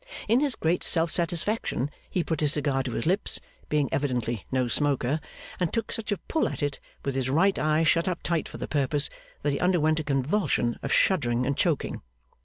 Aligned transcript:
In 0.27 0.39
his 0.39 0.55
great 0.55 0.83
self 0.83 1.11
satisfaction 1.11 1.91
he 2.09 2.23
put 2.23 2.39
his 2.39 2.53
cigar 2.53 2.81
to 2.81 2.93
his 2.93 3.05
lips 3.05 3.39
(being 3.69 3.87
evidently 3.91 4.47
no 4.51 4.67
smoker), 4.67 5.19
and 5.59 5.71
took 5.71 5.91
such 5.91 6.11
a 6.11 6.17
pull 6.17 6.49
at 6.49 6.63
it, 6.63 6.79
with 7.05 7.13
his 7.13 7.29
right 7.29 7.59
eye 7.59 7.83
shut 7.83 8.07
up 8.07 8.23
tight 8.23 8.49
for 8.49 8.57
the 8.57 8.67
purpose, 8.67 9.11
that 9.43 9.53
he 9.53 9.59
underwent 9.59 9.99
a 9.99 10.03
convulsion 10.03 10.79
of 10.81 10.91
shuddering 10.91 11.45
and 11.45 11.55
choking. 11.55 12.01